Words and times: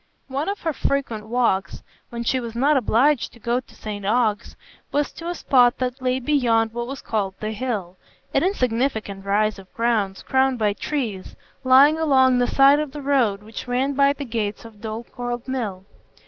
One 0.29 0.49
of 0.49 0.61
her 0.61 0.73
frequent 0.73 1.27
walks, 1.29 1.83
when 2.09 2.23
she 2.23 2.39
was 2.39 2.55
not 2.55 2.75
obliged 2.75 3.33
to 3.33 3.39
go 3.39 3.59
to 3.59 3.75
St 3.75 4.03
Ogg's, 4.03 4.55
was 4.91 5.11
to 5.11 5.27
a 5.29 5.35
spot 5.35 5.77
that 5.77 6.01
lay 6.01 6.19
beyond 6.19 6.73
what 6.73 6.87
was 6.87 7.03
called 7.03 7.35
the 7.39 7.51
"Hill,"—an 7.51 8.43
insignificant 8.43 9.23
rise 9.23 9.59
of 9.59 9.71
ground 9.75 10.23
crowned 10.27 10.57
by 10.57 10.73
trees, 10.73 11.35
lying 11.63 11.99
along 11.99 12.39
the 12.39 12.47
side 12.47 12.79
of 12.79 12.93
the 12.93 13.01
road 13.03 13.43
which 13.43 13.67
ran 13.67 13.93
by 13.93 14.11
the 14.13 14.25
gates 14.25 14.65
of 14.65 14.81
Dorlcote 14.81 15.47
Mill. 15.47 15.85